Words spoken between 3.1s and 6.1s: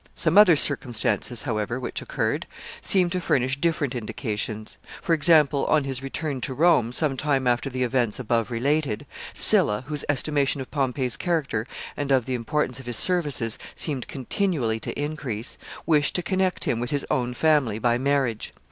to furnish different indications. For example, on his